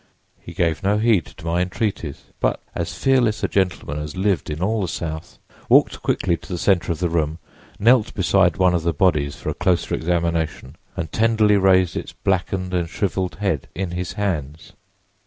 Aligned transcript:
"He 0.39 0.53
gave 0.53 0.81
no 0.81 0.97
heed 0.97 1.27
to 1.27 1.45
my 1.45 1.61
entreaties, 1.61 2.23
but 2.39 2.59
(as 2.73 2.95
fearless 2.97 3.43
a 3.43 3.47
gentleman 3.47 3.99
as 3.99 4.15
lived 4.17 4.49
in 4.49 4.59
all 4.59 4.81
the 4.81 4.87
South) 4.87 5.37
walked 5.69 6.01
quickly 6.01 6.35
to 6.37 6.49
the 6.51 6.57
center 6.57 6.91
of 6.91 6.97
the 6.97 7.07
room, 7.07 7.37
knelt 7.77 8.15
beside 8.15 8.57
one 8.57 8.73
of 8.73 8.81
the 8.81 8.93
bodies 8.93 9.35
for 9.35 9.49
a 9.49 9.53
closer 9.53 9.93
examination 9.93 10.75
and 10.97 11.11
tenderly 11.11 11.55
raised 11.57 11.95
its 11.95 12.13
blackened 12.13 12.73
and 12.73 12.89
shriveled 12.89 13.35
head 13.35 13.67
in 13.75 13.91
his 13.91 14.13
hands. 14.13 14.73